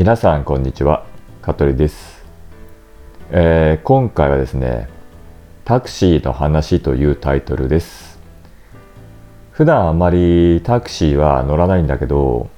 [0.00, 1.04] 皆さんこんにちは。
[1.42, 2.24] 香取です、
[3.32, 4.88] えー、今回はですね
[5.66, 8.18] タクシーの話というタイトルです。
[9.50, 12.48] 普段あまりタクシーは乗らないんだけど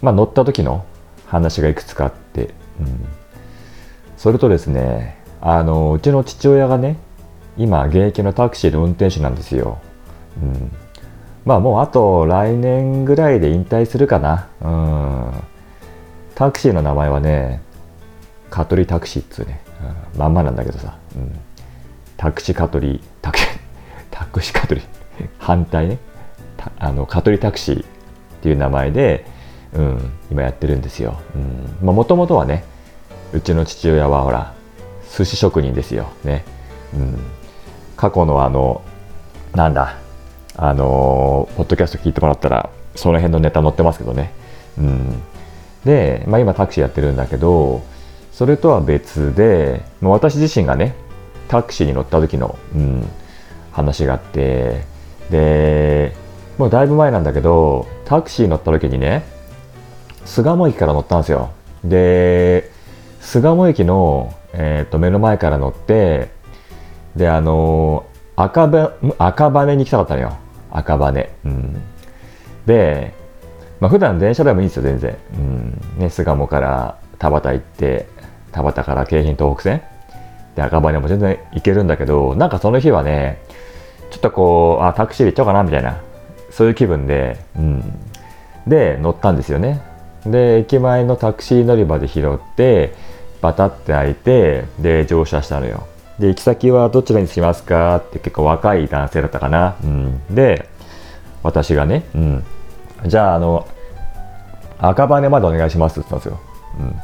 [0.00, 0.86] まあ乗った時の
[1.26, 3.04] 話がいくつかあって、うん、
[4.16, 6.98] それとですねあのうちの父親がね
[7.58, 9.80] 今現役のタクシーの運転手なんですよ、
[10.40, 10.70] うん、
[11.44, 14.46] まあもうあと来年ぐらいで引退するかな。
[14.62, 15.59] うん。
[16.40, 17.60] タクシーの名前はね
[18.48, 19.60] カトリタクシーっつうね、
[20.14, 21.38] うん、まんまなんだけどさ、うん、
[22.16, 23.38] タクシーカトリタク
[24.10, 24.80] タクシーカトリ。
[25.38, 25.98] 反対ね。
[26.78, 27.86] あのカトリタクシーっ
[28.40, 29.26] ていう名前で、
[29.74, 31.20] うん、今やってるんですよ。
[31.82, 32.64] もともとはね
[33.34, 34.54] うちの父親はほら
[35.14, 36.06] 寿司職人ですよ。
[36.24, 36.46] ね、
[36.94, 37.18] うん、
[37.98, 38.80] 過去のあの
[39.54, 39.98] なんだ
[40.56, 44.32] あのポッドキャスト聞いてもらったらその辺のネタ載ってますけどね、
[44.78, 45.22] うん、
[45.84, 47.82] で、まあ、今タクシーやってるんだけど
[48.32, 50.94] それとは別でもう私自身がね
[51.48, 53.08] タクシーに乗った時の、うん、
[53.72, 54.84] 話があって
[55.30, 56.14] で
[56.58, 59.24] もうだいぶ前なんだけどタクシー乗った時にね
[60.24, 61.50] 巣鴨駅から乗ったんですよ。
[61.82, 62.70] で
[63.20, 66.28] 巣鴨駅の、えー、と目の前から乗って
[67.16, 70.36] であの赤羽赤羽に行きたかったのよ。
[70.70, 71.82] 赤羽、うん、
[72.66, 73.12] で、
[73.80, 75.80] まあ普段電車でもいいんですよ全然、うん。
[75.98, 78.06] ね、巣鴨から田端行って
[78.52, 79.82] 田端から京浜東北線。
[80.54, 83.40] で赤羽も全然行けるんだけどなんかその日はね
[84.10, 86.00] ちょっとこうあタクシーで行っちゃおうかなみたいな。
[86.50, 87.82] そういう気分で、うん、
[88.66, 89.80] で乗ったんですよね。
[90.26, 92.92] で駅前のタクシー乗り場で拾って
[93.40, 95.86] バタって開いてで乗車したのよ。
[96.18, 97.96] で行き先はどちらにしますか？
[97.96, 100.68] って結構若い男性だったかな、うん、で
[101.44, 102.44] 私がね、うん、
[103.06, 103.66] じゃああの
[104.78, 106.40] 赤羽までお願いしますって言ったんですよ、
[106.78, 106.96] うん、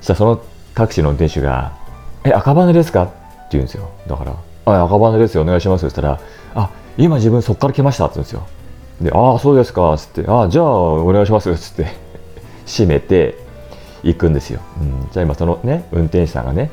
[0.00, 0.42] そしたらその
[0.74, 1.72] タクシーの運転手が
[2.24, 3.12] 「え赤羽ですか?」って
[3.52, 3.88] 言うんですよ。
[4.06, 4.32] だから
[4.66, 6.26] 「あ赤羽ですよお願いします」って言ったら
[6.62, 8.42] 「あ今自分そっから来ました」って言うんですよ。
[9.00, 11.86] で「ああそうですか」っつって「あじゃあお願いします」っつって
[12.66, 13.36] 閉めて
[14.02, 16.70] 行くんですよ、うん、じゃあ今そのね運転手さんがね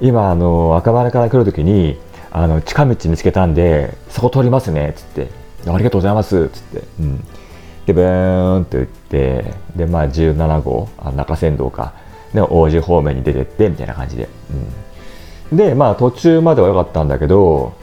[0.00, 1.98] 今あの赤羽から来る時に
[2.30, 5.28] あの近道見つけたんでそこ通りますねっつって
[5.66, 7.24] ありがとうございますっつって、うん、
[7.86, 11.94] でブーンって言ってでまあ17号あ中山道か。
[12.34, 14.28] で王子方面に出てってみたいな感じで、
[15.50, 17.74] うん、でまあ途中までは良かったんだけど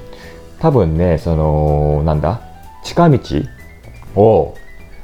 [0.59, 2.41] 多分ねそのなんだ？
[2.83, 3.19] 近道
[4.15, 4.55] を、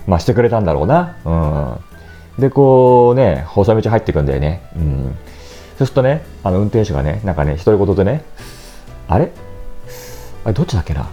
[0.05, 1.79] まあ、してくれたんだろうな、
[2.37, 5.15] うん、でこうね細道入っていくんだよね、うん。
[5.79, 8.21] そうするとね、あの運転手がね、なんかね、独り言でね、
[9.07, 9.31] あれ？
[10.43, 11.09] あれどっちだっけな？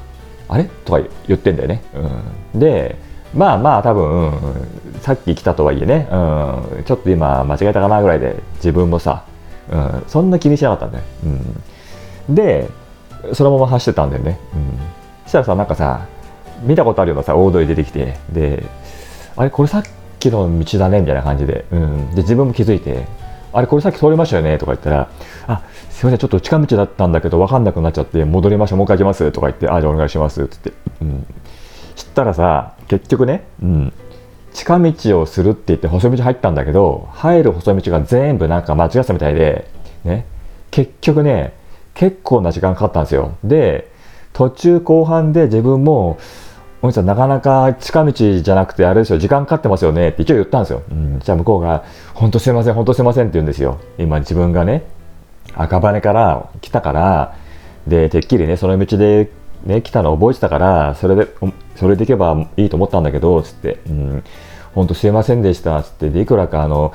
[0.48, 0.64] あれ？
[0.64, 1.84] とか言ってんだよね。
[2.52, 2.96] うん、で、
[3.36, 9.24] まあまあ多分、うん、さっき来たとはいえね、うん、ちょっと今間違えたかなぐらいで自分もさ、
[9.70, 11.04] うん、そんな気にしなかったんだよ。
[12.28, 12.68] うん、で、
[13.34, 14.38] そのまま走ってたんだよね。
[14.54, 14.78] うん、
[15.24, 16.06] そしたらさ、なんかさ、
[16.62, 18.64] 見たことあるようなさ、大通り出てきて、で、
[19.36, 19.84] あれこれさっ
[20.18, 23.04] きの道だねみたいな感じで、うん、で自分も気づいて、
[23.52, 25.08] あれこれさっき通りましたよねとか言ったら、
[25.46, 30.72] あ、すいません、ちょっと近道だったんだけど分かんなくなっちゃって戻りましょう、もう一回行きますとか言って、あ、じゃあお願いしますってって。
[31.02, 31.26] うん。
[31.96, 33.92] 知ったらさ、結局ね、うん。
[34.52, 39.68] 近道をするって言って細道入ったんだけど、入る細道が全部なんか間違ったみたいで、
[40.04, 40.24] ね、
[40.70, 41.52] 結局ね、
[41.94, 43.36] 結構な時間かかったんですよ。
[43.42, 43.90] で、
[44.32, 46.18] 途中後半で自分も、
[46.82, 54.82] お兄さんなかなか近道じゃなくてあれですよ時間かかってますよねって一応言ったんですよ、うん、じゃあ向こうが「本当すいません本当すいません」って言うんですよ今自分がね
[55.54, 57.34] 赤羽から来たから
[57.86, 59.30] でてっきりねその道で
[59.64, 61.28] ね来たの覚えてたからそれで
[61.76, 64.24] それで行けばいいと思ったんだけどつって「うん、
[64.74, 66.10] 本当すいませんでした」つって。
[66.10, 66.92] でいくらかあの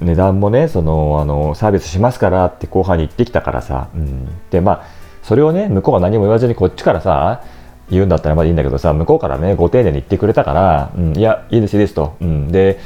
[0.00, 4.82] 値段もねそのあのサービスしますからって後半に言ってきたからさ、うん、でまあ
[5.24, 7.42] それをね向こうが何も言わずにこっちからさ
[7.90, 12.78] 言うんだったらまだいいんだけどさ向こうからねご丁寧に言ってくれたから、うん、いやいいですいいですと、うん、で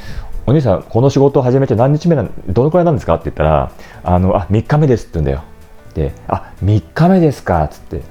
[0.47, 3.15] お兄さんこの仕事を始めて何日目なんどのくらいなんですか？
[3.15, 3.71] って言ったら
[4.03, 5.43] あのあ3日目ですって言うんだよ。
[5.93, 7.67] であ3日目ですか？
[7.67, 8.01] つって。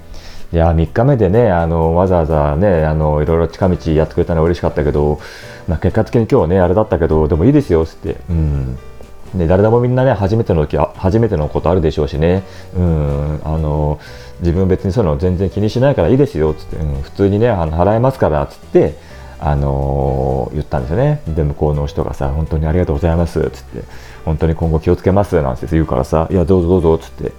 [0.52, 5.18] いや3日目でねあのわざわざねあのいろいろ近道やってくれたのは嬉しかったけど、
[5.66, 8.78] まあ、結果的に今日はねあれだったけどでもいいですよっつって、うん、
[9.34, 12.42] ね、誰でもみんなね初めての時初めてのことあるでしょうしね、
[12.76, 13.98] うん、あの
[14.40, 18.94] 自分別にそういうの全然気にしないからいいですよっつって、うん、普通にねあの払えますからっつって、
[19.40, 21.22] あのー、言ったんですよね。
[21.28, 23.84] で向こうの人がさ本当にありがとうございますっつって。
[24.24, 27.32] 本当に今後気をつけますなんて言うからさいやどうぞどうぞっつって。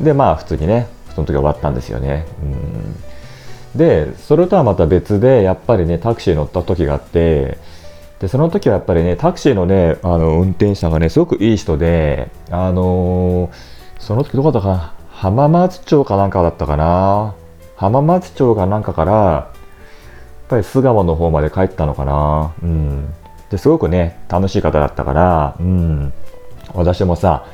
[0.00, 2.26] でまあ普通にねその時終わったんですよね。
[2.42, 3.78] うん。
[3.78, 7.58] でそれとはまた別でやっぱりねタクシー乗った時があって
[8.20, 13.50] でその時はやっぱりねタクシーのねあの運転手さんがねすごくいい人であのー、
[13.98, 14.94] その時どこだったかな？
[15.08, 17.34] 浜松町かなんかだったかな？
[17.76, 19.56] 浜松町かなんかからやっ
[20.48, 22.54] ぱり巣鴨の方まで帰ったのかな？
[22.62, 23.12] うん。
[23.50, 26.12] ですごくね楽しい方だったからうん。
[26.74, 27.44] 私もさ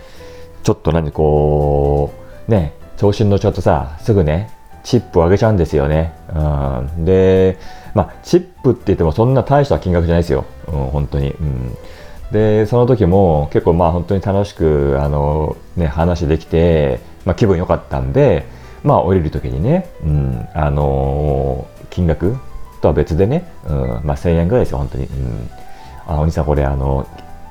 [0.62, 2.12] ちょっと何こ
[2.46, 4.50] うね調子に乗っちゃうとさすぐね
[4.82, 7.58] チップを上げちゃうんですよね、うん、で
[7.94, 11.76] まあチップって言ってもそんな大した金額じゃないですよ、うん、本当に、うん、
[12.30, 18.44] でその時も結構まあ本当に楽しくあの、ね、話できて、まあ、気分良かったんで
[18.84, 22.36] まあ降りる時にね、うん、あの金額
[22.82, 25.50] とは別でね、うんまあ、1000円ぐらいですよ本当に、うん、
[26.06, 27.08] あお兄さんこれあの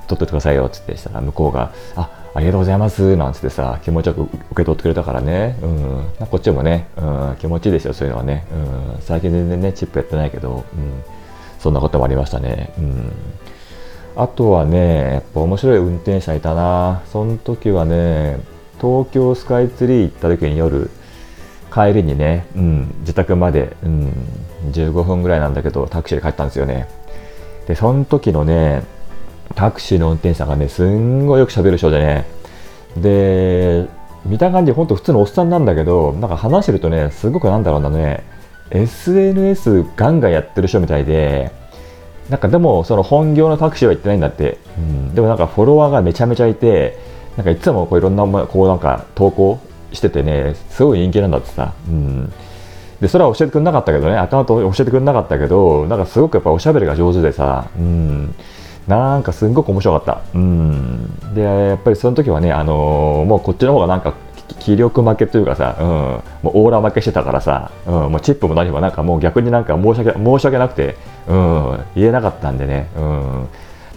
[0.07, 5.67] 取っといてくださいよっつってしたら向こうがあありがとうございますなんつってさ気持ちよく受け取ってくれたからね、う
[6.23, 11.03] ん、こっちもね、うん、気持ちいいですよそういうのはね、うん、最近全然ねチップやってないけど、うん、
[11.59, 13.11] そんなこともありましたね、うん、
[14.15, 17.01] あとはねやっぱ面白い運転手さんいたな。
[17.07, 18.37] その時はね
[18.79, 20.89] 東京スカイツリー行った時に夜
[21.73, 24.13] 帰りにね、うん、自宅まで、うん、
[24.71, 26.87] 15分ぐらいなんだけどタクシーで帰ったんですよね。
[27.67, 28.83] でその時のね
[29.59, 32.25] タクシーの運転手さんがね、すんごいよく喋る人でね、
[32.95, 33.85] で、
[34.25, 38.23] 見た感じ、ほんと普通のおっさんなんだけど、なんか話してるとね、すごくなんだろうなね、
[38.71, 41.51] SNS ガンガンやってる人みたいで、
[42.29, 46.97] なんかでも、その本業のタクシーは行ってないんだって、うん、でもなんかフォロワーがめちゃめちゃいて、
[47.35, 49.59] なんかいつもこういろんなこうなんか投稿
[49.91, 52.31] しててね、すごい人気なんだってさ、うん、
[53.01, 58.33] でそれは教えてくれなかったけどね、アカウント教えてくれなかったけど、なんかすごくやっぱおしゃべりが上手でさ、うん、
[58.89, 60.21] なんかすんごく面白かった。
[60.33, 61.33] うん。
[61.35, 64.15] で、やっぱりその時はね、あのー、もうこっちの方がなんか
[64.57, 70.97] 気力負けというかさ、うん、もうオーラ負けしてたからさ、うん、もうチップも何もなんかもう逆になんか申し訳申し訳なくて、
[71.27, 73.47] うん、言えなかったんでね、うん、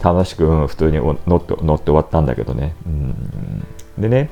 [0.03, 2.75] 楽しく、うん、普通に乗って乗って終わったんだけどね。
[2.85, 3.65] うん、
[3.99, 4.29] でね、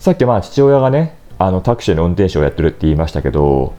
[0.00, 3.74] さっきまあ父親がね、あのタクシーの運転手をやってるって言いましたけど、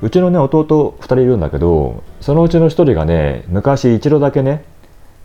[0.00, 4.64] うちのね弟2人いるんだけど、そのうちの1人がね、昔一度だけね、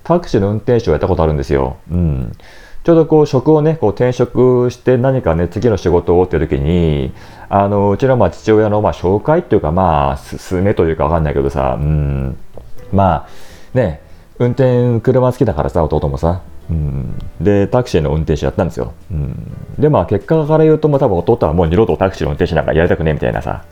[0.07, 1.75] タクシーの運転手をやったことあるんですよ。
[1.92, 2.31] うん。
[2.86, 7.12] ちょうどこう職をね、こう転職して何かね、次の仕事をっていう時に、
[7.50, 12.38] あの、うちのまあ父親のまあ紹介っていうかまあ、すめというかわかんないけどさ、うん。
[12.94, 14.00] まあ、ね、
[14.39, 16.42] 運転、車好きだからさ、弟もさ。
[16.69, 18.94] うん、で、タクシーの運転手やったんですよ。
[19.12, 19.36] うん、
[19.77, 23.65] で、まあ結果から言うと、まあ多分弟はもう二度とタクシーの運転手なんかやりたくねえみたいなさ、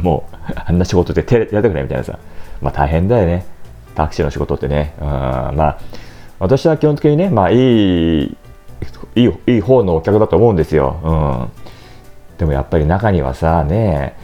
[0.00, 2.20] もうあんな仕事でやりたくねえみたいなさ、
[2.60, 3.46] まあ大変だよね。
[3.94, 5.78] タクシーの仕事ってね、うん、まあ
[6.38, 8.36] 私は基本的にね、まあ、いい
[9.14, 14.16] いいいい方のお客だと思うんですよ、うん、でもやっぱり中にはさね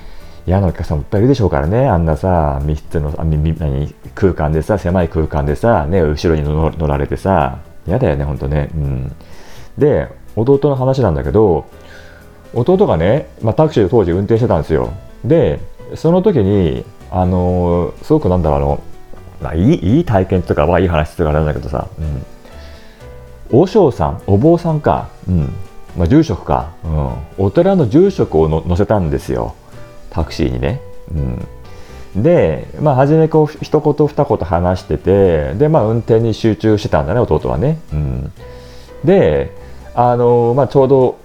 [0.47, 1.87] 嫌なお客さんもいっぱいいるでしょうからね。
[1.87, 9.13] あんなさ密室のあ何空間でさ狭い空間でさ、ね、後ろに乗られてさ嫌だよねほんとね、うん、
[9.77, 11.67] で弟の話なんだけど
[12.55, 14.91] 弟がね、まあ、タクシーを当時運転してたんですよ。
[15.23, 15.61] で
[15.95, 18.83] その時にあのー、すごくなんだろうの
[19.41, 21.89] まあ、いいいい体験とかはいい話とかあるんだけどさ、
[23.53, 25.53] うん、和尚さんお坊さんか、うん。
[25.97, 26.89] まあ、住職か、う
[27.43, 29.55] ん、お寺の住職をの乗せたんですよ。
[30.11, 30.81] タクシーにね、
[32.15, 38.33] うん、で、まあ、初めこう一言二言話しててで、まあ、運転に集中してたんだね弟はね、うん、
[39.05, 39.51] で
[39.95, 41.19] あの、まあ、ちょうど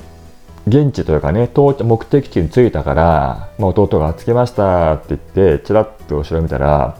[0.67, 6.98] 現地というかね目的地に着いたから、まあ、弟が「着きました」って言ってちらっと後ろ見たら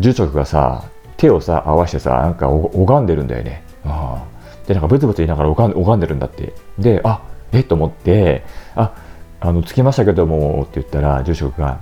[0.00, 0.84] 住職がさ
[1.16, 4.24] 手をさ合わせてさなんか拝んでるんだよね、あ
[4.66, 6.52] でなんかブツブツ言いながら拝んでるんだって。
[6.78, 7.22] であ
[7.52, 7.64] えっ？
[7.64, 8.42] と思って
[8.74, 8.92] あ
[9.40, 11.78] あの着きましたけどもって言ったら住職が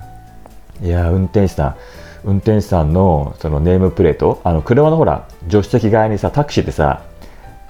[0.83, 1.77] いや運転手さん
[2.25, 7.03] 運転手さんのそのネームプレートあの車のほら助手席側にさタクシーってさ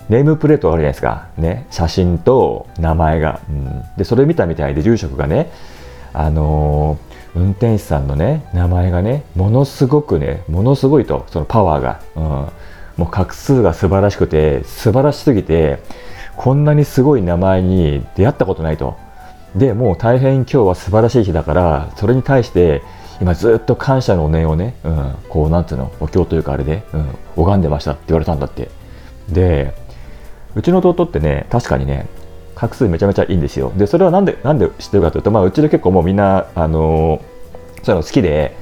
[0.08, 5.52] ネームプレートあるじゃないですか、ね、写真と名前が、うん、でそれ見たみたいで住職がね
[6.12, 7.12] あのー
[7.52, 12.50] 運転手さんのね名前がねものすごくねものすごいとそのパワーが、うん、も
[13.00, 15.78] う画数が素晴らしくて素晴らしすぎて
[16.37, 18.97] こんなにすごい名前に出会ったことないと。
[19.54, 22.82] でもう大変今日は素晴らしい日だからそれに対して
[23.21, 27.06] 今ずっと感謝のお念をね、うん、こうなんつうのお経というかあれで、うん、
[27.37, 28.71] 拝んでましたって言われたんだって。
[29.28, 29.75] で
[30.54, 32.06] うちの弟ってね確かにね
[32.54, 33.73] 画数めちゃめちゃいいんですよ。
[33.76, 37.21] でそれはなんでなんで知ってるかというと、まあ、うちで結構もうみんなあの
[37.82, 38.60] そういうの好きで。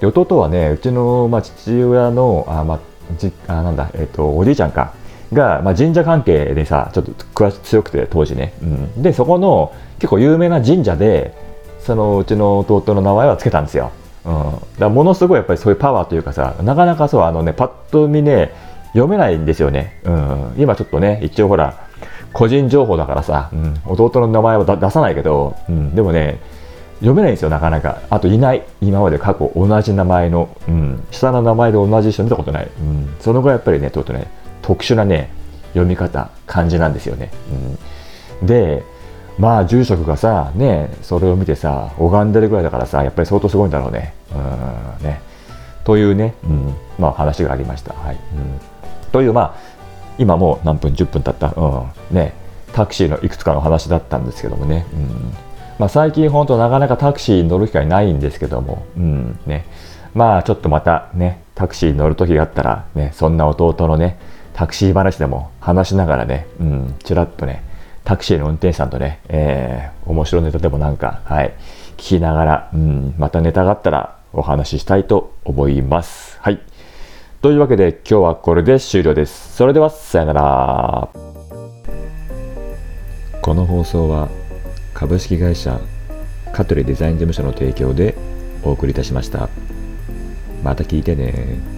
[0.00, 2.80] 弟はねうちの、まあ、父親のあ、まあ、
[3.18, 4.92] じあなんだ、えーと、おじいちゃんか。
[5.32, 11.34] が、まあ、神社関係でさちょっと詳し強くて当時ね、うん、でそこの結構有名な神社で
[11.80, 13.92] そのうちの弟の名前は付けたんですよ、
[14.24, 18.52] うん、だからものすごいやっぱりそういうパワーというかさなかなかそうあのねパッと見ね
[18.92, 21.86] 読めないんですよね、うん、今ちょっとね一応ほら
[22.32, 26.40] 個人情報だからさ、うん、弟の名前を出さないけど、うん、でもね
[26.98, 28.00] 読めないんですよなかなか。
[28.10, 28.64] あといない。
[28.80, 34.28] 今まで過去同じ名前の、うん、下の名前で同じ人見たことない、うん、そのぐらいやっぱりねちょっとね
[34.62, 35.30] 特殊なね
[35.68, 37.30] 読み方漢字なんですよね、
[38.40, 38.82] うん、で
[39.38, 44.14] まあ住職がさねそれを見てさ拝んでるぐらいだからさやっぱり相当すごいんだろうね。
[44.32, 45.04] うん。
[45.04, 45.20] ね。
[45.84, 46.74] というね、うん。
[46.98, 48.16] まあ、話がありました、はい。
[48.16, 49.54] うん、というまあ
[50.18, 52.16] 今もう何分10分経った、うん。
[52.16, 52.34] ね、
[52.72, 55.32] タクシーのいくつかの話だったんですけどもね、うん。
[55.78, 59.64] まあ、最近本当なかなかタクシーに乗る機会ないんですけども、うんね、
[60.12, 64.18] まあちょっとまたねタクシーに乗る時があったら、ね、そんな弟のね
[64.54, 67.62] タクシー話でも話しながらね、うん、ちらっとね
[68.04, 71.54] タクシーの運転手さんとね、えー、面白いネタでもなんか、はい、
[71.96, 76.38] 聞きながら、うん、またネタがあったらお話ししたいと思います。
[76.40, 76.60] はい。
[77.40, 79.54] というわけで今日はこれで終了です。
[79.54, 81.08] それではさよなら。
[83.42, 84.28] この放送は
[84.98, 85.80] 株式会社
[86.52, 88.16] 香取デザイン事務所の提供で
[88.64, 89.48] お送りいたしました。
[90.64, 91.77] また聞いてね